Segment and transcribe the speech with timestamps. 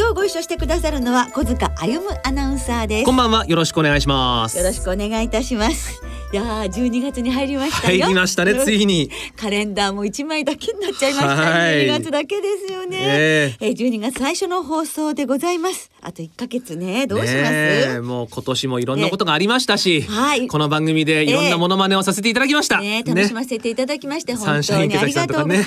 [0.00, 3.04] 今日ご一緒してくださるのは小塚歩アナウンサーです。
[3.04, 3.44] こんばんは。
[3.44, 4.56] よろしくお願いします。
[4.56, 6.00] よろしくお願いいたします。
[6.32, 9.10] いやー12月に入りました入りましたねついに。
[9.36, 15.90] カレンダーも一枚だけになっちゃいました12月だけですよね、えー、え12月最初の放送でございます。
[16.00, 17.06] あと1ヶ月ね。
[17.06, 25.66] どうします、もう今年もいろんなことがありましたし、はい、この番組でいろんなモノマネをさせていただきました、ね、楽しませていただきまして、ね、本当にありがとうね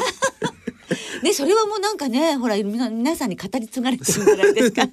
[1.24, 4.88] ねそれはもうなんかねほら皆さんに語り継がれてるゃないですか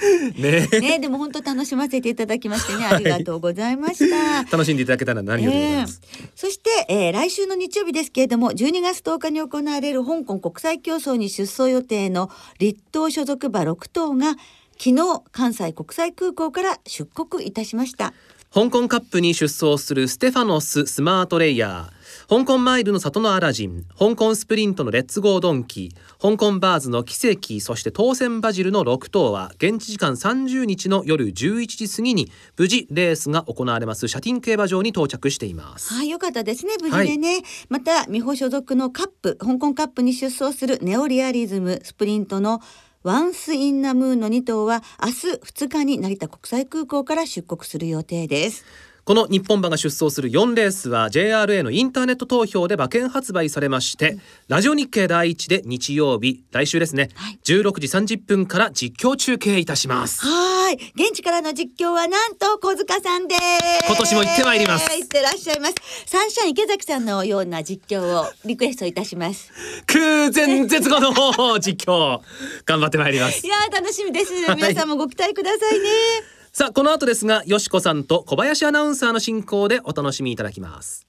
[0.36, 4.44] ねねでも本当楽しませていただきましてね、ありがとうございました。
[4.44, 5.86] 楽しんでいただけたら何よりえー、
[6.34, 14.36] そして、えー、来週の日曜日ですけれども、12月10日に行われる香港国際競争に出走予定の立東所属馬6頭が
[14.78, 18.14] 昨日関西国際空港から出国いたしました。
[18.52, 21.99] 香港カップに出走するステファノススマートレイヤー。
[22.30, 42.60] 香港マイルのサトノアラジン香港スプリントのレッツゴードンキー香港ヴァーズのキセキそしてトーセンバジルの6頭は現地時間30日の夜11時過ぎに無事レースが行われますシャティン競馬場に到着していますはいよかったですね無事でね、はい、また美浦所属のカップ香港カップに出走するネオリアリズムスプリントの
[43.02, 48.64] ワンスインナムーンの2頭は明日2日に成田国際空港から出国する予定です。
[49.10, 60.24] この日本馬が出走する4レースは JRA のインターネット投票で馬券発売されまして、うん、ラジオ日経第一で日曜日来週ですね、はい、16時30分から実況中継いたします。
[60.24, 60.74] はい。
[60.94, 63.40] 現地からの実況はなんと小塚さんです。
[63.88, 64.88] 今年も行ってまいります。
[64.96, 65.74] 行ってらっしゃいます。
[66.06, 69.50] サンシャイン池崎さんのような実況をリクエストいたします。
[69.86, 72.20] 空前絶後の実況。
[72.64, 73.44] 頑張ってまいります。
[73.44, 74.32] いや楽しみです。
[74.54, 75.88] 皆さんもご期待くださいね、
[76.52, 81.06] さあこの後ですがよしこさんと小林アナウンサーの進行でお楽しみいただきます。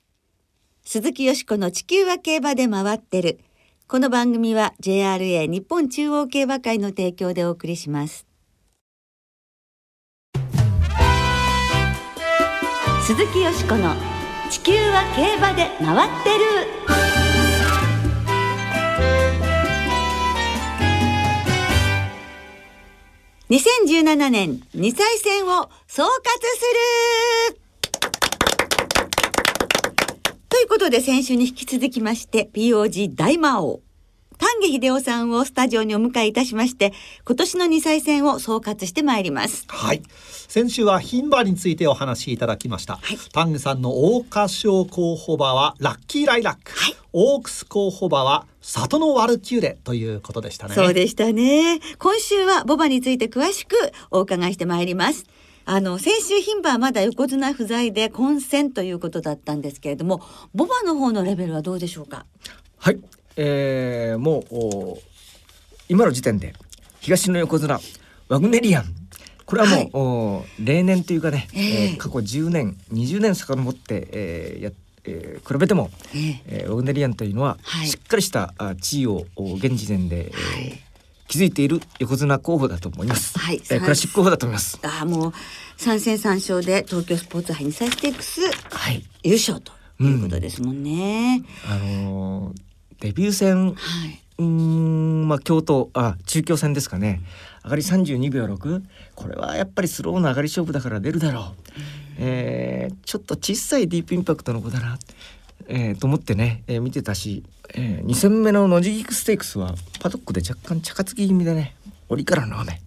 [0.84, 3.40] 鈴木よしこの地球は競馬で回ってる。
[3.88, 8.28] この番組は JRA 日本中央競馬会の提供でお送りします。
[13.02, 13.96] 鈴木よしこの
[14.52, 16.61] 地球は競馬で回ってる。
[23.52, 26.10] 2017年2歳戦を総括す
[27.50, 27.60] る。
[30.48, 33.82] ということで先週に引き続きまして POG 大魔王。
[34.41, 36.94] 丹下秀夫さんをスタジオにお迎えいたしまして
[37.25, 39.66] 今年の2歳戦を総括してまいります。
[39.68, 40.02] はい。
[40.47, 50.73] 先週は牝馬についてお話しいただきました、はい、丹下さんの桜花賞候補馬はラッキーライラック、はい、オークス候補馬は里のワルキューレということでしたね。
[50.73, 51.79] そうでしたね。
[52.00, 53.75] 今週はボバについて詳しく
[54.09, 55.25] お伺いしてまいります。
[55.66, 60.19] あの先週牝馬はまだ横綱不在で混戦ということだったんですけれども
[60.56, 62.25] ボバの方のレベルはどうでしょうか？
[62.79, 63.00] はい
[63.36, 65.02] えー、もう
[65.90, 66.53] 今の時点で
[67.00, 67.80] 東の横綱
[68.30, 68.86] ワグネリアン。
[69.46, 74.72] これはもう、はい、例年というかね、えー、えー、過去10年20年遡って、えー、や
[75.03, 83.38] えー、比べても、えー、えー、ワグネリアンというのは、はい、しっかりした地位を現時点で、はい、えー、築いている横綱候補だと思います。
[83.40, 84.80] はい、えー、クラシック候補だと思います。
[84.84, 85.34] あもう
[85.78, 91.44] 三戦三勝で東京スポーツ杯にサイステークス、はい、優勝ということですもんね。
[91.66, 92.71] うん、あのー
[93.02, 97.22] デビュー戦、はい、うんまあ京都あ中京戦ですかね。
[97.64, 98.82] 上がり32秒6
[99.16, 101.54] これはやっぱりスローの上がり勝負だから出るだろう、うん、
[102.18, 104.98] えー、ちょっと小さいディープインパクトの子だな、
[105.68, 107.44] えー、と思ってね、えー、見てたし、
[107.76, 111.76] えー、2戦目のノジギクステークスはパドックで若干茶化つき気味でね。
[112.10, 112.82] 折からの雨。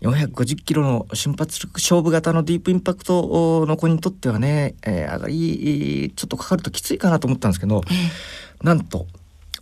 [0.00, 7.82] 450キロの瞬発力勝負型のディープインパクトの子にとってはね、えー、上がりちょっとかかるときついかなと思ったんですけど、
[8.62, 9.06] なんと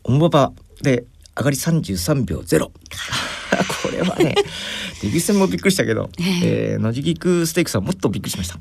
[0.07, 1.05] オモバで
[1.37, 2.71] 上がり33秒0
[3.83, 4.35] これはね
[5.03, 6.11] デビュー戦もびっくりしたけど、
[6.43, 8.59] えー、野宿クステークスはもっとびっくりしました。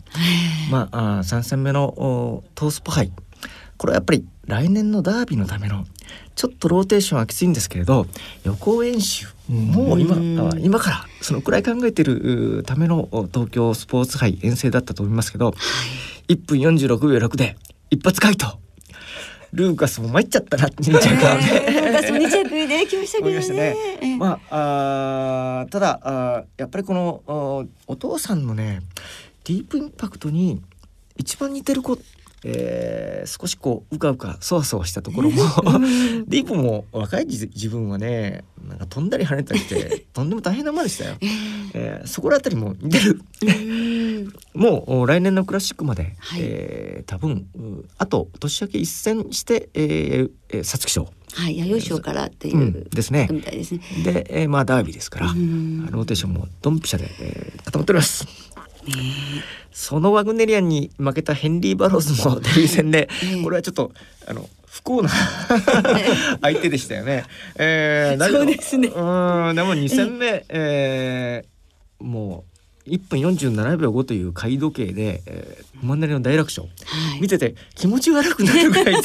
[0.70, 3.12] まああ3戦目のトースポ杯
[3.78, 5.86] これはやっぱり来年のダービーのための
[6.36, 8.08] ちょっとローテーションはきついんですけれど
[8.44, 15.54] 予行演習もう今今からそのくらい考えてるための東京スポーツ杯遠征だったと思いますけど、は
[16.28, 17.58] い、1分46秒6で
[17.90, 18.60] 一発回答
[19.56, 21.66] ルーカスも参っちゃったな2着はね。
[21.82, 23.76] ルーカスも2着で 来ましたけどね。
[24.02, 28.82] ねまああただあやっぱりこのお父さんのね
[29.46, 30.62] ディープインパクトに
[31.16, 31.98] 一番似てる子
[32.48, 35.38] えー、少しこううかうかそわそわしたところも
[36.28, 41.16] ディープも若い自分はねなんか飛んだり跳ねたりしてとんでも大変なもんでしたよ。
[41.74, 43.20] えー、そこら辺りも似てる
[44.54, 47.48] もう来年のクラシックまで、はい、えー、多分
[47.98, 51.10] あと年明け一戦して、えー、皐月賞。
[51.34, 53.28] はい、弥生賞からっていう、うん、ですね。
[53.30, 53.82] みたいですね。
[54.06, 58.55] で、えー、まあダービーですから、ローテーションもドンピシャで、えー、固まっております。
[59.72, 63.10] そのワグネリアンに負けたヘンリーバローズもデビュー戦で、
[63.44, 63.92] これはちょっと
[64.28, 65.10] あの不幸な
[66.42, 67.26] 相手でしたよね。
[67.56, 68.90] えー、 そうですね。
[68.90, 68.94] うん
[69.56, 72.55] でも2戦目、えー、もう
[72.88, 79.02] 1分47秒5という好時計で、えー、馬なりの大楽勝、はい、見てて気持ち悪くなるぐらい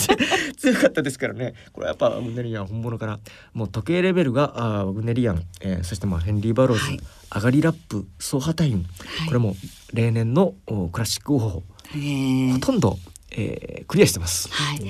[0.56, 1.54] 強かったですからね。
[1.72, 3.18] これはやっぱワグネリアン本物から
[3.54, 7.00] もう時計レベルがあワグネリアン、えー、そしてまあヘンリー・バローズ、はい、
[7.36, 8.84] 上がりラップ走破タイム、
[9.18, 9.54] はい、これも
[9.94, 10.54] 例年の
[10.92, 11.62] クラシック方法。
[12.52, 12.98] ほとんど
[13.32, 14.48] えー、クリアしてます。
[14.50, 14.80] はい。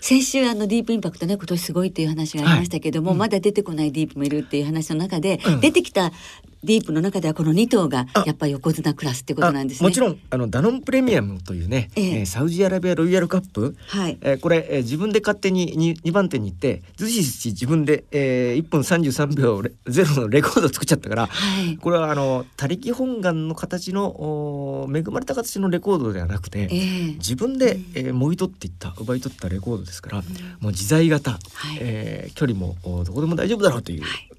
[0.00, 3.14] 先週あのディープインパクトね今年すごいっていう話がありましたけども、はい。
[3.14, 6.12] うん、まだ出てこないディープもいるっていう話の中で、うん、出てきた
[6.62, 9.88] ディープの中ではこの2頭がやっぱり横綱クラスってことなんですね。
[9.88, 14.18] もちろんあのダノンプレミアムというね、えー、サウジアラビアロイヤルカップ、はい。
[14.20, 30.24] えー、これ、えー、自分で勝手に 2, 2番手に行って随時自分で、えー、1分33秒ゼロのレコードを作っちゃったから、はい、これはあの他力本願の形のお恵まれた形のレコードではなくて、えー、自分で、えー、もぎ取っていった奪い取ったレコードですから、うん、
[30.60, 34.29] もう自在型、はい、えー、距離もどこでも大丈夫だろうという、はい、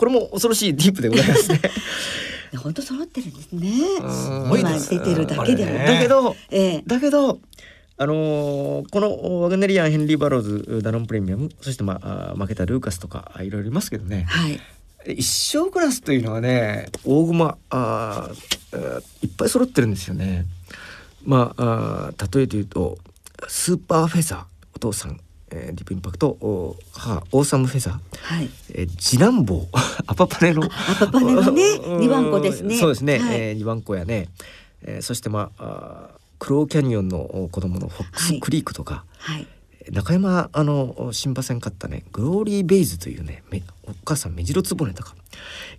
[0.00, 1.60] これも恐ろしいディープでございますね。
[2.56, 3.70] 本当揃ってるんですね。
[4.10, 7.38] すごい出てるだけでも、ね、だけど、ええ、だけど。
[7.98, 14.58] あのー、このワグネリアンヘンリー・バローズダノンプレミアムそしてまあ負けたルーカスとかいろいろいますけどね、はい、
[15.04, 18.30] 一生クラスというのはね大駒あ
[19.22, 20.46] いっぱい揃ってるんですよね。
[21.26, 22.96] まああ例えて言うと
[23.48, 24.44] スーパーフェザー
[24.74, 25.20] お父さん
[25.50, 27.94] えー、ディープインパクト母オーサムフェザー、
[28.36, 28.50] はい。
[28.72, 29.68] えー、次男坊。
[30.06, 30.68] アパパネのア
[30.98, 31.62] パパネのね。
[31.98, 32.78] 二番子ですね。
[32.78, 34.28] そうですね、はい、えー、二番子やね、
[34.82, 39.46] えー、そしてまああクローキャニオンの子供のフォックスクリークとか、はい、
[39.90, 43.42] 中山あの新馬戦勝ったねグローリーヴェイズというね
[43.84, 45.14] お母さんメジロツボネとか。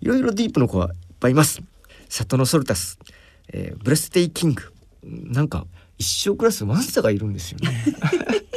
[0.00, 1.60] いろいろディープの子はいっぱいいます。
[2.08, 2.98] サトノソルタス、
[3.52, 4.62] えー、ブレステイキング。
[5.04, 5.66] なんか
[5.98, 7.84] 一勝クラスモンスターがいるんですよね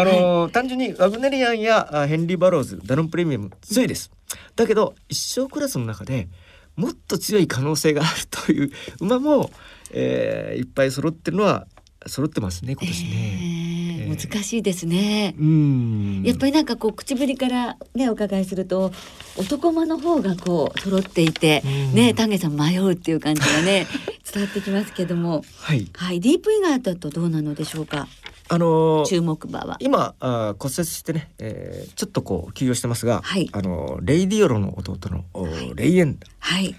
[0.00, 4.10] あのー、単純にワグネリアンやヘンリー・バローズダノンプレミアム強いです。
[4.56, 6.28] だけど一生クラスの中で
[6.76, 9.50] もっと強い可能性があるという馬も、
[9.92, 11.66] えー、いっぱい揃ってるのは
[12.06, 15.34] 揃ってますね今年ね、えー、難しいですね。
[15.38, 16.22] うん。
[16.24, 18.92] やっぱりなんかこう口ぶりからねお伺いすると
[19.38, 21.62] 男馬の方がこう揃っていて
[21.94, 23.86] ね丹下さん迷うっていう感じがね
[24.32, 25.44] 伝わってきますけども。
[25.58, 28.08] はい、はい、ディープ以外だとどうなのでしょうか？
[28.52, 29.78] あのー、注目馬は。
[29.80, 36.74] 今あ骨折してね、えー、ちょっとこう休養してますが、はい、あのレイデオロの弟の、はい、レイエンダ、はい。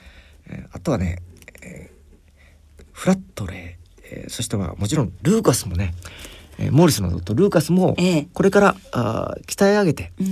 [0.48, 1.24] えー、あとはね、
[1.64, 3.84] えー、フラットレイ。
[4.06, 5.96] えー、そしてはもちろんルーカスもね、
[6.60, 7.96] えー、モーリスの弟ルーカスも
[8.34, 10.24] これから、あ鍛え上げて、え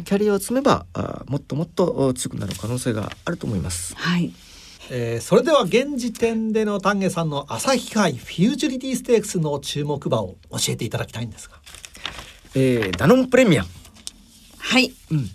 [0.00, 3.94] ー、キャリアを積めばあもっともっと強くなる可能性があると思います。
[3.96, 4.32] はい
[4.90, 11.56] えー、それでは現時点での丹下さんの朝日杯フューチュリティステークスの注目馬を教えていただきたいんですが、
[12.54, 13.64] えー、ダノンプレミア
[14.58, 15.28] はい、うん、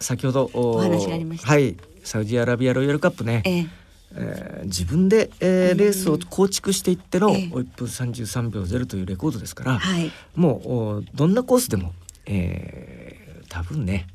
[0.00, 1.48] 先ほどお話がありました。
[1.48, 1.76] はい。
[2.02, 3.68] サウジアラビアロイヤルカップね、えー
[4.16, 11.92] えー、自分で、えー、レースを構築していっての1分33秒0というレコードですから、はい、もうどんなコースでも、
[12.26, 14.06] えー、多分ね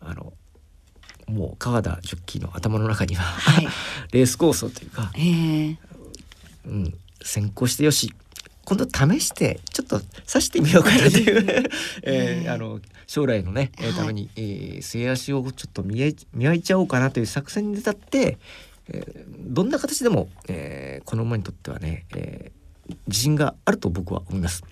[0.00, 0.32] あの
[1.26, 3.68] もう川田ジョッキーの頭の中には、はい、
[4.12, 5.76] レース構想というか、えー、
[6.66, 8.12] うん、先行してよし
[8.64, 11.70] 今度試してちょっと指してみようかなという、
[12.02, 18.38] えー、あの将来のね、えー、ために、えー、末足をちょっと見え見合いちゃおうかなという作戦に立って、
[18.88, 24.64] えー、どんな形でも、えー、この馬にとってはね、えー、自信があると僕は思います。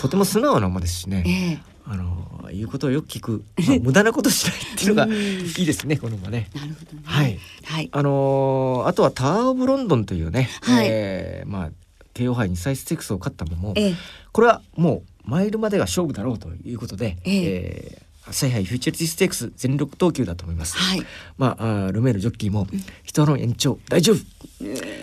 [0.00, 1.24] とても素直な馬ですしね。
[1.26, 6.48] えー、あの言うことをよく聞く、まあ、 無駄なことしないっていうのがいいですねこの馬ね。
[6.54, 7.02] なるほどね。
[7.04, 7.38] はい。
[7.64, 7.88] はい。
[7.92, 11.70] あのー、あとはタワーオブロンドンというね、はい、えー、まあ
[12.14, 13.96] 帝王杯にサイステックスを勝ったのも、えー、
[14.32, 20.76] これはもうマイルまでが勝負だろうということで、えー、えー朝日杯フューチャリティステークス全力投球だと思います。
[20.76, 21.02] はい、
[21.38, 22.68] まああルメールジョッキーも
[23.02, 24.18] 人の延長大丈夫。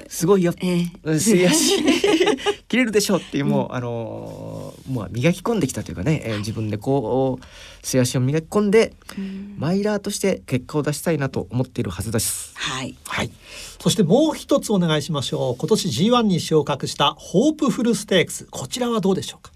[0.07, 0.53] すごいよ。
[0.61, 1.83] えー、末足
[2.69, 7.45] 切れるでしょうっていうもう、あのーもう磨き込んできたというかね、えー自分でこう
[7.85, 8.93] 素足を磨き込んで
[9.57, 12.53] マイラーとして結果を出したいなと思っているはずです。
[12.55, 13.31] はいはい。
[13.79, 15.55] そしてもう一つお願いしましょう。
[15.57, 18.45] 今年 G1 に昇格したホープフルステークス。
[18.51, 19.51] こちらはどうでしょうか？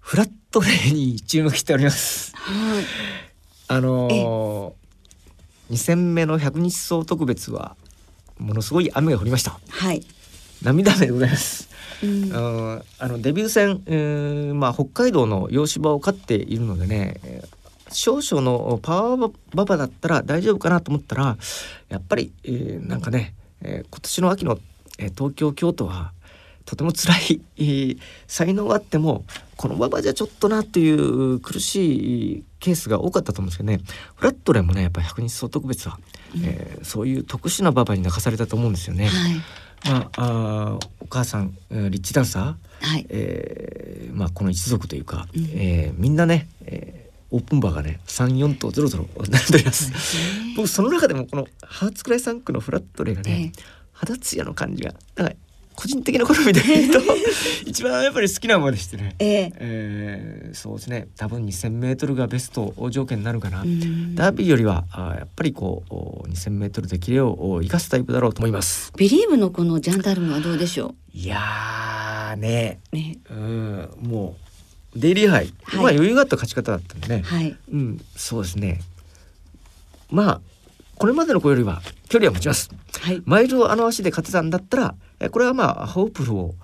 [0.00, 2.32] フラットレーに注目しております。
[2.34, 2.84] はい
[3.68, 7.76] あのー、2戦目の100日走特別は
[8.38, 9.60] ものすごい雨が降りました。
[9.68, 10.02] はい
[10.62, 11.68] 涙目でございます。
[12.02, 17.60] うんあのデビュー戦、えーまあ、北海道の洋芝を飼っているのでねえー
[17.92, 21.36] 少々のパワーババだったら大丈夫かなと思ったら
[21.88, 24.58] やっぱり、えーなんかね、えー今年の秋の、
[24.98, 26.12] えー東京京都は
[26.64, 27.98] とても辛い、えー
[28.28, 29.24] 才能があっても
[29.56, 33.80] この馬場じゃちょっとなという苦しいケースが多かったと思うんですけどね
[34.14, 35.98] フラットレンもねやっぱり百日走特別は、
[36.44, 39.06] えーそういう特殊な馬場に泣かされたと思うんですよね。
[39.08, 39.12] はい
[39.84, 43.06] まあ、あーお母さんえーリッチダンサー、はい。
[43.08, 45.44] えーまあ、この一族というか、うん。
[45.54, 49.92] えーみんなね、えーオープンバーがね34頭ぞろぞろ並んでおります。
[50.56, 53.52] 僕その中でもこのハーツクライ3区のフラットレーがね、
[53.92, 55.34] 肌ツヤの感じがなんか
[55.80, 57.00] 個人的な好みで言うと
[57.64, 59.52] 一番やっぱり好きな馬でしてね、ええ。
[59.56, 61.06] えーそうですね。
[61.16, 63.62] 多分 2,000m がベスト条件になるかな。
[63.62, 64.14] うん。
[64.14, 68.92] ダービーよりはあーやっぱりこうお 2,000m でキレを生かすタイプだろうと思います。
[68.98, 72.80] ビリーブのこのジャンダルムはどうでしょいやーね。
[72.92, 73.18] うね。
[73.30, 73.88] うん。
[74.02, 74.36] も
[74.94, 75.82] うデイリーハイ、はい。
[75.82, 77.56] まあ余裕があった勝ち方だったんでね、はい。
[77.72, 78.04] うん。
[78.16, 78.82] そうですね。
[80.10, 80.40] まあ
[81.00, 81.80] これまでの子よりは
[82.10, 82.68] 距離は持ちます。
[83.00, 83.22] はい。
[83.24, 86.54] マイルをあの足で勝てたんだったらえこれはまあホープルを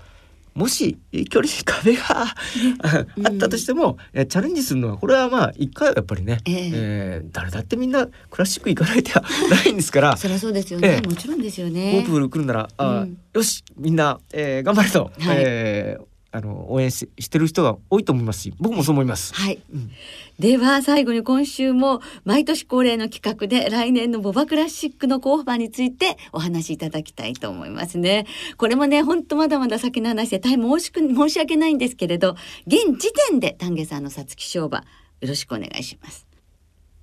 [0.54, 0.98] もし
[1.30, 2.34] 距離に壁があ
[3.24, 6.70] あったとしても、えチャレンジするのはこれはまあ一回はやっぱりね、ええ。
[6.74, 10.16] えー誰だってみんなクラシック行かない手はないんですから。
[10.18, 11.06] そりゃそうですよね、ええ。
[11.08, 13.18] もちろんですよホねープル来るなら、あうん。
[13.32, 15.36] よしみんな、えー頑張れと、はい。
[15.40, 19.34] えーあの応援ししてる人が多いと思いますし僕もそう思います。
[19.34, 19.90] はい、うん
[20.38, 28.26] では最後に今週も毎年恒例の企画で来年のボバクラシックの候補馬についてお話しいただきたいと思いますね。
[28.58, 34.84] これもね本当まだまだ先の話で大変申しく申し訳ないんですけれど現時点で丹下さんの皐月賞馬よ
[35.28, 36.26] ろしくお願いします。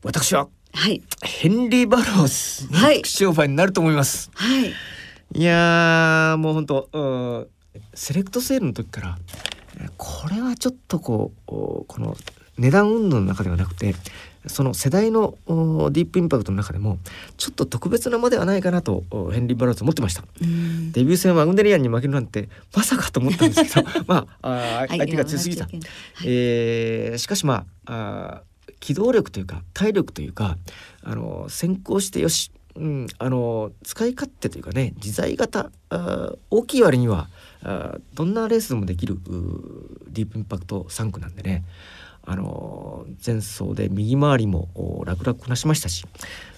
[0.04, 4.30] 私ははいヘンリー・バローズはい商売になると思います。
[4.36, 4.72] はい
[5.36, 7.48] いやーもう本当うん
[7.94, 9.18] セレクトセールの時から
[9.80, 12.16] えーこれはちょっとこうおこの
[12.58, 13.96] 値段運動の中ではなくて
[14.48, 17.00] その世代のおディープインパクトの中でも
[17.38, 20.24] ちょっと特別な馬ではないかなとおヘンリー・バローズ思ってました。
[20.42, 25.66] うんデビュー戦ワグネリアンに負けるなんてまさかと思ったんですけど まあ相手が強すぎた。
[25.66, 25.80] はい
[26.26, 28.42] えーしかしまあ
[28.80, 30.58] 機動力というか体力というか
[31.04, 35.72] あの先行してよし、うん、あの使い勝手というかね自在型
[36.50, 37.30] 大きい割には
[37.64, 39.18] あーどんなレースでもできる
[40.10, 41.64] ディープインパクト3区なんでね。
[42.26, 46.06] あの前走で右回りもお楽々こなしましたし、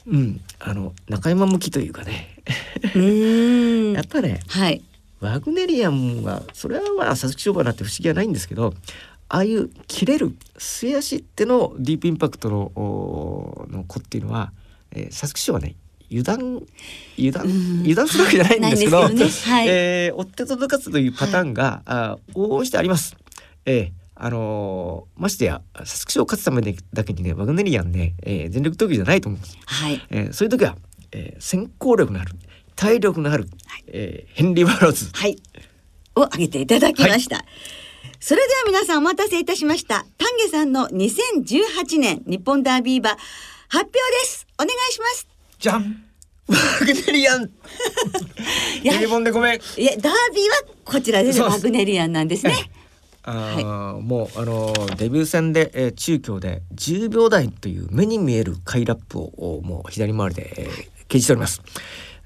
[0.05, 2.27] うん、あの中山向きというかね。
[2.93, 3.93] うん。
[3.97, 4.83] やっぱねはい。
[5.21, 8.73] ワグネリアンはそれはまあ佐々木商売なんて不思議はないんですけど
[9.27, 14.51] ああいう切れる末足ってのディープインパクトのおの子っていうのは、
[14.91, 15.75] えー、佐々木賞はね
[16.11, 16.61] 油断
[17.17, 23.15] 油断うん油断するわけじゃないんですけどねはいえー追って届かずというパターンが、あ往々してあります。
[23.65, 29.57] えーあのーましてや佐々木賞を勝つためにだけにねワグネリアンね、えー全力投球じゃないと思うんです。
[29.65, 30.77] はいえーそういう時は、
[31.11, 32.33] えー先行力のある
[32.75, 33.47] 体力のある、
[33.87, 35.37] えーヘンリー・バローズはい。
[36.15, 37.43] を挙げていただきました。
[38.21, 40.05] それでは皆さんお待たせいたしました。
[40.17, 43.19] 丹下さんの2018年日本ダービー馬発
[43.71, 44.47] 表です。
[44.57, 45.34] お願いします。
[45.65, 46.03] じゃん。
[46.47, 46.55] ワ
[46.85, 47.45] グネリアン
[48.83, 49.55] いやテでごめん。
[49.55, 50.13] いやダービーは
[50.83, 52.53] こちらでねそうですワグネリアンなんですね。
[53.23, 60.69] あーもうあのーデビュー戦で、えー中京で10秒台という目に見えるカイラップをおもう左回りで、えー
[61.07, 61.63] 掲示しております。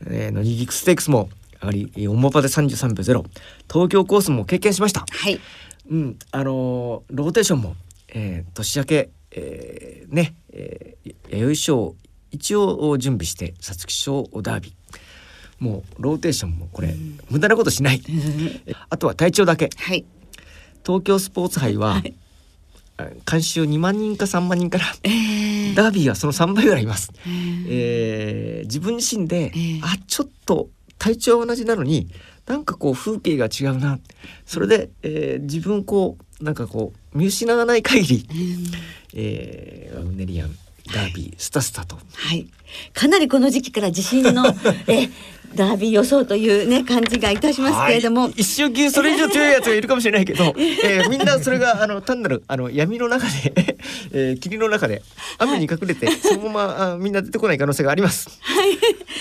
[0.05, 1.29] えー、ノニギクステークスも
[1.61, 3.25] 上がりえーオモパで33秒0
[3.71, 5.05] 東京コースも経験しました。
[5.09, 5.39] はい。
[5.89, 7.77] うんあのーローテーションも、
[8.09, 11.95] えー年明け、えーね、えー、弥生賞
[12.31, 14.73] 一応準備して皐月賞ダービー
[15.63, 16.95] もうローテーションもこれ、
[17.29, 18.01] 無駄なことしない。
[18.89, 19.69] あとは体調だけ。
[19.77, 20.05] はい。
[20.85, 22.15] 東京スポーツ杯は、はい
[22.97, 27.11] あ監修2万人か3万人からえー、ダービーはその3倍ぐらいいます。
[27.25, 32.09] えーえー自分自身で、ええあちょっと体調は同じなのに
[32.45, 33.99] なんかこう風景が違うな
[34.45, 38.27] それで、えー自分をこうなんかこう見失わない限り、
[39.13, 40.49] えーワグネリアン
[40.93, 41.97] ダービースタスタと。
[42.13, 42.47] はい。
[42.93, 44.45] かなりこの時期から自信の
[44.87, 45.09] え
[45.55, 53.77] ダービー予想というね感じがいたしますけれども、一周級それ以上強いやつがいるかもしれないけど、 えー、みんなそれがあの単なるあの闇の中で、
[54.13, 55.01] えー、霧の中で
[55.37, 58.29] 雨に隠れて、そのままあみんな出てこない可能性があります。
[58.41, 58.77] はい。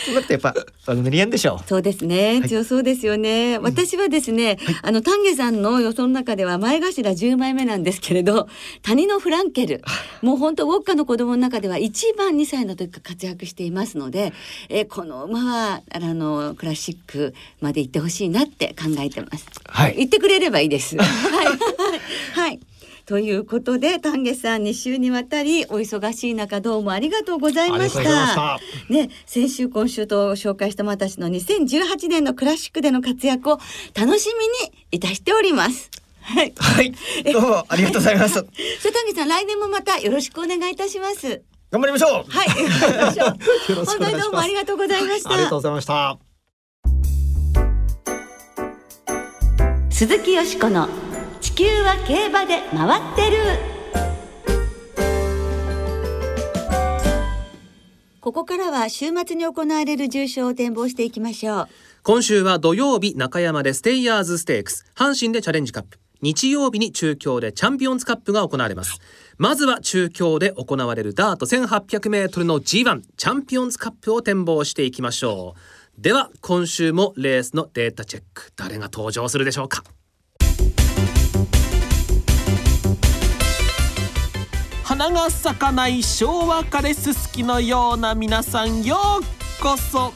[0.08, 0.54] そうなってやっぱ
[0.86, 1.68] ワグネリアンでしょう。
[1.68, 2.42] そうですね。
[2.48, 3.58] 強そうですよね。
[3.58, 8.48] はい、私はですね、はい、あの丹下さんの予想の中では前頭10枚目なんですけれど、
[8.82, 9.82] 谷のフランケル、
[10.22, 14.32] もう本当ウォッカの子供の中では一番2歳の時から活躍していますので、
[14.68, 19.46] えー、この馬はあのクラシックまで行ってほしいなって考えてます。
[19.66, 19.96] はい。
[19.96, 20.96] 言ってくれればいいです。
[20.98, 21.46] はい。
[22.32, 22.60] はい
[23.08, 28.58] ということで丹下さん2週にわたりお忙しい中どうもありがとうございました
[28.90, 33.58] ね先週今週と紹介した私の2018年のクラシックでの活躍を
[33.98, 36.92] 楽しみにいたしておりますはい、はい、
[37.32, 38.34] どうもありがとうございます。
[38.82, 41.40] そ丹下さん、来年もまたよろしくお願いいたします。
[41.70, 42.30] 頑張りましょう。
[42.30, 42.48] はい、
[43.74, 45.30] 本当にどうもありがとうございました。
[45.30, 46.18] ありがとうございました。
[49.88, 50.86] 鈴木よしこの
[51.40, 53.38] 地球は競馬で回ってる。
[58.20, 61.68] ここからは週末に行われる重賞を展望していきましょう。
[62.02, 64.84] 今週は土曜日中山でステイヤーズステークス。
[64.94, 65.98] 阪神でチャレンジカップ。
[66.20, 68.98] 日曜日に中京でチャンピオンズカップが行われます、
[69.36, 75.54] まずは中京で行われるダート1800メートルの G1 チャンピオンズカップを展望していきましょ
[75.96, 76.02] う。
[76.02, 78.50] では今週もレースのデータチェック。
[78.56, 79.84] 誰が登場するでしょうか？
[84.98, 90.12] 花が咲かない昭和カレススキのような皆さんようこそ。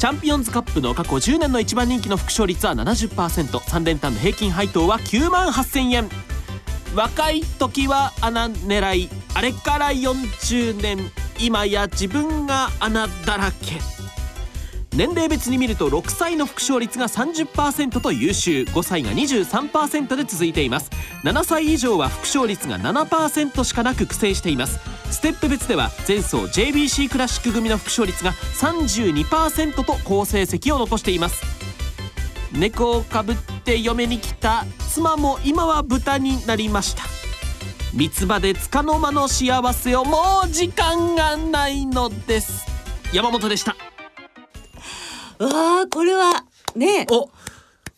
[0.00, 6.08] チャンピオンズカップの過去10年の一番人気の副勝率は 70%3 連単の平均配当は9万8000円。
[6.96, 9.08] 若い時は穴狙い。
[9.32, 11.12] あれから40年。
[11.38, 14.01] 今や自分が穴だらけ。
[14.94, 18.64] 年齢別に見ると6歳の副勝率が30%と優秀。
[18.64, 20.90] 5歳が23%で続いています。
[21.24, 24.78] 7歳以上は副勝率が7%しかなく苦戦しています。
[25.10, 31.42] ステップ別では前走 JBC クラシック組の副勝率が32%と好成績を残しています。
[32.52, 34.66] 猫をかぶって嫁に来た。
[34.90, 37.04] 妻も今は豚になりました。
[37.94, 42.66] 三つ葉で束の間の幸せをもう時間がないのです。
[43.10, 43.74] 山本でした。
[45.46, 46.44] わあこれは
[46.76, 47.30] ねお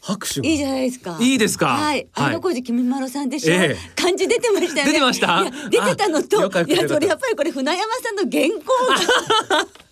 [0.01, 1.17] 拍手いいじゃないですか。
[1.19, 1.69] いいですか。
[1.69, 2.07] はい。
[2.13, 3.55] あの小路君まろさんでしょ。
[3.55, 4.93] えー、感じ出てましたよね。
[4.93, 5.45] 出てました？
[5.71, 8.65] 出てたのと、いやそれやっぱりこれ船山さんの原稿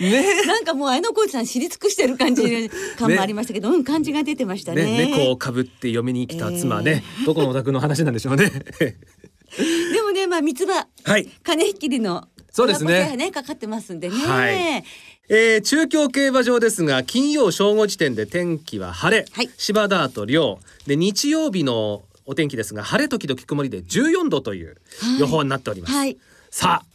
[0.00, 4.84] ね、なんかもうあの小路さん知り尽くしてる感じ感もありましたけど、ね、うん感じが出てましたね。
[4.84, 8.50] ね猫をかぶって嫁に来た妻ね、えー、どこのお宅の話なんでしょうね。
[8.78, 14.16] でもねまあ三つ葉、はい、金引きりのそうですねねかかってますんでね。
[14.16, 14.84] はい
[15.34, 24.76] えー、中京競馬場ですが金曜正午時点で天気は晴れ、はい、芝ダート涼で日曜日のお天気ですが晴れ時々曇りで14度という
[25.18, 26.18] 予報になっております、はい、
[26.50, 26.91] さあ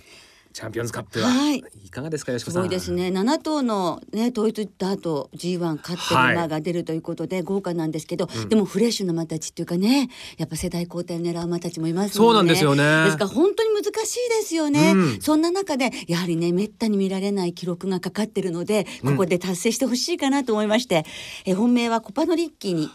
[0.58, 2.64] チャンピオンズカップは、はい、いかがですか吉子さん？
[2.64, 3.12] すごいですね。
[3.12, 13.04] 七頭のね統一ダート G1 勝ってる馬が出るということで豪華なんですけど、はい、でもフレッシュな馬たちっていうかね、やっぱ世代交代を狙う馬たちもいます、ね、そうなんですよね。
[13.06, 14.94] ですから本当に難しいですよね。
[14.96, 21.06] うん、そんな中でやはりねめったに見られない記録がかかってるので、ここで達成してほしいかなと思いまして、
[21.46, 22.90] うん、え本命はコパノリッキーに。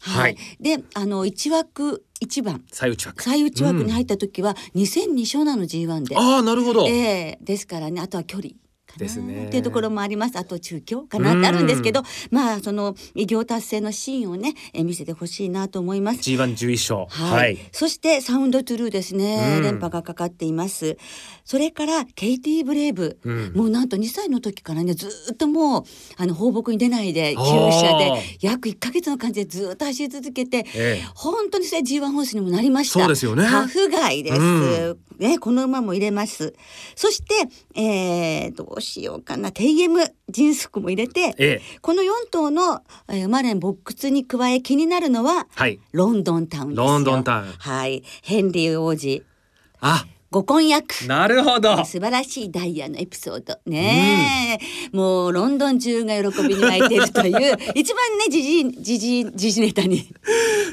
[0.00, 8.50] はい、であの一枠一番最内枠最内枠に入った時は二千二勝なの G1 で、ああなるほど、えー、ですからねあとは距離
[8.96, 9.46] ですね。
[9.46, 10.36] っていうところもあります。
[10.38, 16.20] あと中京かなってあるんですけど、まあその偉業達成のシーンをね、え見せてほしいなと思います。
[16.20, 17.28] G111 勝。
[17.30, 17.38] はい。
[17.38, 19.60] はい、そしてサウンドトゥルーですね。
[19.62, 20.96] 連覇がかかっています。
[21.46, 25.84] それからケイティブレイブ、うん、もうなんと2歳の時からねずっともう
[26.16, 32.98] あの放牧に出ないで厩舎で約1か月の感じでずっと走り続けて、ええ、本当にそれ G1 ホースにもなりました。
[32.98, 33.44] そうですよね。
[33.44, 34.40] タフガイです。
[34.40, 36.52] うん、ねこの馬も入れます。
[36.96, 37.34] そして
[37.80, 47.52] えー、どうしようかなテイエムジンスクも入れて、ええ、この4頭の、えー、馬連ボックスに加え気になるのは、はい、ロンドンタウンロンドンタウン。
[47.56, 49.22] はい、ヘンリー王子。
[49.78, 51.06] あご婚約。
[51.06, 51.84] なるほど。
[51.84, 54.58] 素晴らしいダイヤのエピソードね、
[54.92, 60.12] うん、もうロンドン中が喜びに沸いているという 一番ね時事時事時事ネタに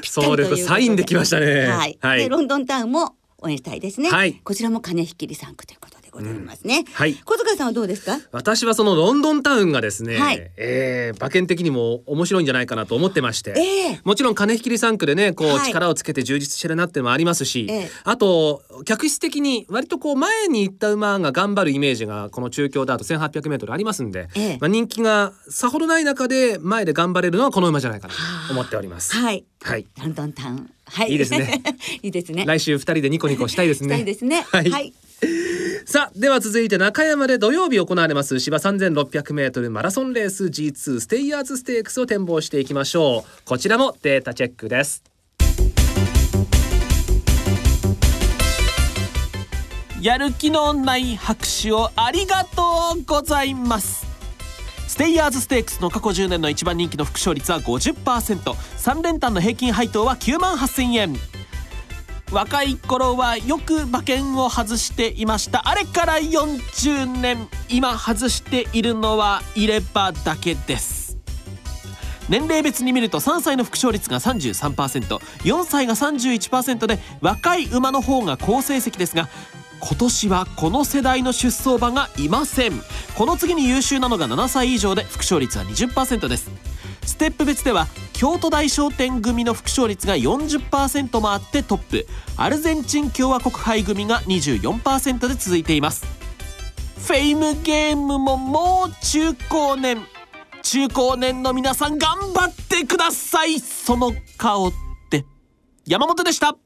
[0.02, 0.64] そうです。
[0.64, 1.66] サインできましたね。
[1.66, 3.14] はい、はい、でロンドンタウンも
[3.44, 7.14] 応援したいですね、はい、こちらも金引きリサンクということでございますね、はい。
[7.14, 8.18] 小塚さんはどうですか？
[8.32, 10.50] 私はそのロンドンタウンがですね、はい。
[10.56, 14.00] えー馬券的にも面白いんじゃないかなと思ってまして、ええ。
[14.04, 15.68] もちろん金引きり3区でねこうはい。
[15.68, 17.90] 力をつけて充実してるなっていうのもありますし、ええ。
[18.04, 24.58] あと客室的に割とこう前に行った馬が頑張るイメージがこの中京だと 1800m ありますんで、ええ。
[24.60, 28.14] まあ、人気がさほどない中で前で頑張れるのはこの馬じゃないかな
[28.48, 29.14] と思っております。
[29.14, 29.44] はい。
[29.62, 29.86] はい。
[30.00, 30.70] ロンドンタウン。
[30.86, 31.12] はい。
[31.12, 31.62] いいですね。
[32.02, 32.44] いいですね。
[32.46, 33.88] 来週2人でニコニコしたいですね。
[33.88, 34.46] したいですね。
[34.50, 34.70] はい。
[34.70, 34.92] はい
[35.94, 43.44] さあでは続いて中山で土曜日行われます芝 3600m マラソンレース G2 ステイヤーズステークスを展望していきましょう。
[43.44, 45.04] こちらもデータチェックです。
[50.02, 54.04] やる気のない拍手をありがとうございます。
[54.88, 61.14] ステイヤーズステークスの過去10年の一番人気の副勝率は 50%3 連単の平均配当は9万8000円。
[62.30, 65.68] 若い頃はよく馬券を外していました。
[65.68, 67.48] あれから40年。
[67.68, 71.16] 今外しているのは入れ歯だけです。
[72.28, 79.28] 年齢別に見ると3歳の副勝率が 33%4 歳が31%で若い馬の方が好成績ですが
[79.80, 82.72] 今年はこの世代の出走馬がいません。
[83.14, 86.50] この次に優秀なのが7歳以上で副勝率は20%です。
[87.04, 87.86] ステップ別では
[88.24, 92.06] 京都大商店組の副勝率が40%もあってトップ。
[92.38, 96.06] アルゼンチン共和国杯組が24%で続いています。
[97.06, 100.06] フェイムゲームももう中高年。
[100.62, 103.60] 中高年の皆さん頑張ってください。
[103.60, 104.72] その顔っ
[105.10, 105.26] て。
[105.84, 106.56] 山本でした。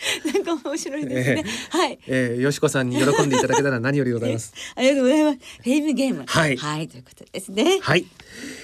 [0.32, 1.98] なんか面白いですね、はい。
[2.06, 4.54] えー、よしこさんに喜んでいただけたら何よりでございます。
[4.74, 5.38] ありがとうございます。
[5.62, 6.24] フェイムゲーム。
[6.26, 6.56] はい。
[6.56, 7.78] はいということですね。
[7.82, 8.06] はい、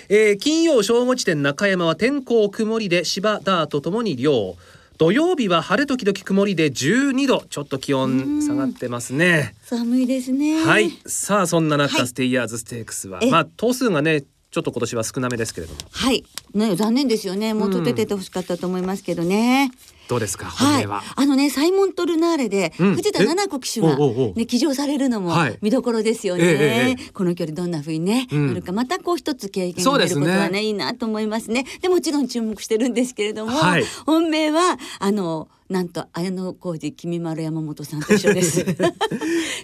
[0.08, 4.56] えー、金曜正午時点中山は天候曇りで芝ダートともに涼。
[4.98, 9.54] 土曜日は晴れ時々曇りで12度ちょっと気温下がってますね。
[9.62, 10.64] 寒いですね。
[10.64, 10.90] はい。
[11.06, 12.06] さあそんな中、はい。
[12.06, 13.18] ステイヤーズステークスは。
[13.22, 13.30] え。
[13.30, 14.24] まあ頭数がね
[14.56, 15.80] ちょっと今年は少なめですけれども。
[15.90, 16.24] はい。
[16.54, 17.52] ね残念ですよね。
[17.52, 19.70] もうと出ててほしかったと思いますけどね、
[20.08, 20.46] どうですか？
[20.46, 21.02] 本は？
[21.02, 22.94] いあのねサイモントルナーレで、うん。
[22.94, 23.98] 藤田七子騎手が
[24.34, 25.58] ね騎乗されるのもはい。
[25.60, 28.46] 見どころですよね、ええええこの距離どんな風にね、うん。
[28.46, 31.66] なるかまたこう一つ経験が出ることはねいいなと思いますね。
[31.82, 33.84] でもちろん注目してるんですけれども、はい。
[34.06, 38.64] 本命はあのなんと綾野浩二君丸山本さんと一緒です。
[38.72, 38.72] フ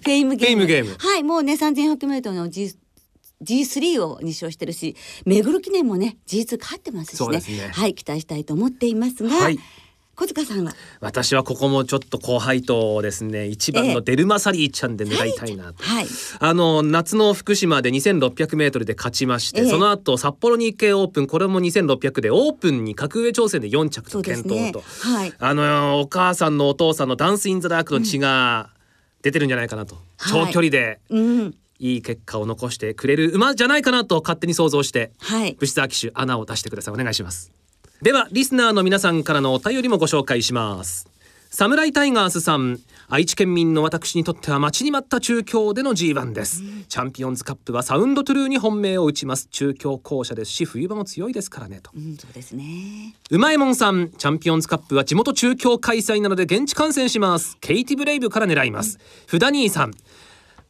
[0.07, 0.97] ェイムゲーム。
[0.99, 1.23] はい。
[1.23, 2.75] もうね3400メートルの G
[3.43, 7.39] G3 を2勝してるし目黒記念もね G2 勝ってますしね。
[7.39, 7.71] ね。
[7.73, 9.59] はい期待したいと思っていますが、はい。
[10.15, 10.75] 小塚さんは？
[11.01, 13.95] 私はここもちょっと高配当ですね一番ええ。
[13.95, 16.07] のデルマサリーちゃんで狙いたいなと、はい。
[16.39, 19.69] あの夏の福島で 2600m で勝ちまして、ええ。
[19.69, 25.33] その後札幌日経オープンこれも2600でオープンに格上挑戦で4着と健闘と、はい。
[25.39, 28.69] あのお母さんのお父さんのダンスインザダークの血が
[29.23, 30.47] 出てるんじゃないかなと、はい。
[30.47, 35.57] 長距離でうんいい結果を残してくれる馬じゃないかなと勝手に想像してはい。
[35.59, 36.95] 武士沢騎手穴を出してください。
[36.95, 37.51] お願いします。
[38.01, 41.09] ではリスナーの皆さんからのお便りもご紹介します。
[41.51, 49.49] サムライタイガースさん愛知県民の私にとっては待ちに待った中京での G1 です、チャンピオンズカップはサウンドトゥルーに本命を打ちます。
[49.51, 50.51] 中京校舎です。
[50.51, 51.91] し冬場も強いですからねと。
[51.95, 53.15] うんそうですね。
[53.31, 57.59] うまいもんさんチャンピオンズカップは地元中京開催なので現地観戦します。
[57.61, 59.93] ケイティブレイブから狙います、フダニーさん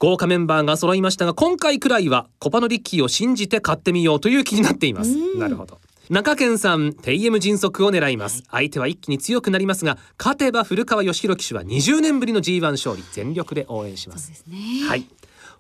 [0.03, 5.17] 豪華メンバーが揃いましたが今回くらいはコパのリッキーを信じて買ってみようという気になっています。
[5.39, 5.79] なるほど。
[6.11, 8.43] 中堅さん TM 迅速を狙います。
[8.51, 14.29] 相手は一気に強くなりますが勝てば古川義弘騎手は20年ぶりの G1 勝利全力で応援します。
[14.29, 14.57] ですね。
[14.89, 15.07] はい。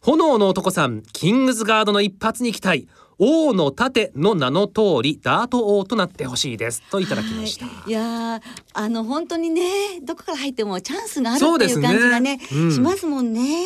[0.00, 8.40] 炎の男さんキングズガードの一発に期待王の盾の名の通りダート王となってほしいですといただきました、はい、いやー
[8.74, 13.64] あの本当にねどこから入ってもチャンスがあるっていう感じがねうんしますもんね。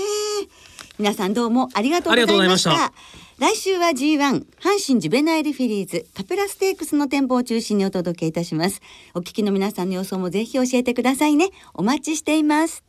[0.99, 2.93] 皆さんどうもありがとうございました。
[3.39, 8.81] 来週は G1 阪神ジュベナイルフィリーズカペラステークスの展望を中心にお届けいたします。
[9.15, 11.51] お聞きの皆さんの予想もぜひ教えてくださいね。
[11.75, 12.83] お待ちしています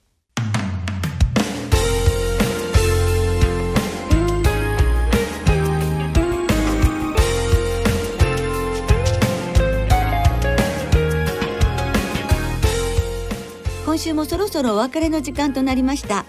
[13.97, 16.23] 今週もそろそろお別れの時間となりました。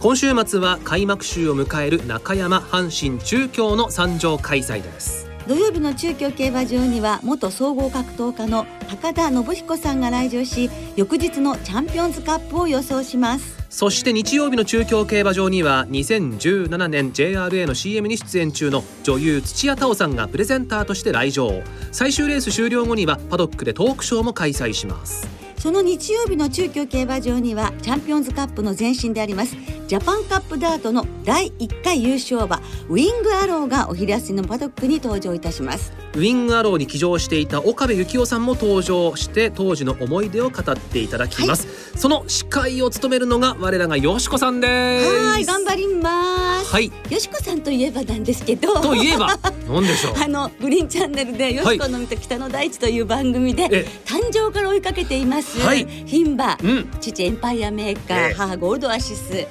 [0.00, 5.28] 今週末は開幕週を迎える中山阪神中京の参上開催です。
[5.46, 13.58] 土曜日の中京競馬場には元総合格闘家の高田信彦さんが来場し翌日のチャンピオンズカップを予想します。
[13.68, 21.62] そして日曜日の中京競馬場には2017年 JRA の CM に出演中の女優土屋太鳳さんがプレゼンターとして来場。
[21.92, 29.54] 最終レース終了後にはパドックでトークショーも開催しますその日曜日の中京競馬場にはチャンピオンズカップの前身であります
[29.88, 35.92] ジャパンカップダートの第1回優勝馬ウィングアローがお昼休みのパドックに登場いたします。
[36.14, 45.08] ウィングアローに騎乗していた岡部幸雄さんも登場して当時の思い出を語っていただきます、はい、その司会を務めるのが我らがよしこさんです。
[45.08, 46.72] はい頑張ります。
[46.72, 46.92] はい。
[47.10, 48.80] よしこさんといえばなんですけど。
[48.80, 49.36] といえば
[49.68, 50.14] 何でしょう。
[50.22, 53.86] あのグリーンチャンネルでよしこのみと北の大地という番組で、
[54.30, 59.46] 誕生から追いかけています、はい、牝馬、うん、父エンパイアメーカー、母ゴールドアシス。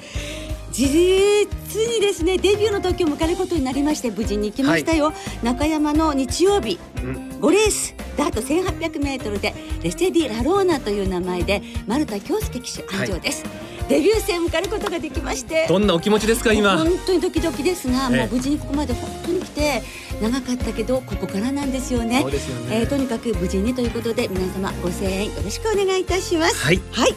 [0.71, 7.95] 実にですねデビューの時を迎えることになりまして無事に行きましたよ、はい、中山の日曜日、うん、5レース。
[8.15, 13.53] ダート 1800m でレセディ・ラローナという名前で丸田恭介騎手安城です、はい、
[13.89, 15.65] デビュー戦を迎えることができまして。
[15.67, 16.77] どんなお気持ちですか今？
[16.77, 19.81] 本当にドキドキですが、もう無事にここまで本当に来て
[20.21, 22.31] 長かったけどここからなんですよね、ね、
[22.69, 26.63] えー、とにかく無事にということで皆様ご声援よろしくお願いいたします。
[26.63, 27.15] はい、はい。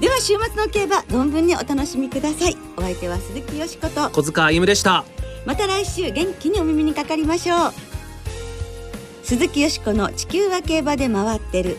[0.00, 2.56] では週末の競馬存分にお楽しみください。
[2.76, 4.10] お相手は鈴木よしこと。
[4.10, 5.04] 小塚歩でした。
[5.46, 7.72] また来週元気にお耳にかかりましょう。
[9.22, 11.78] 鈴木よしこの地球は競馬で回ってる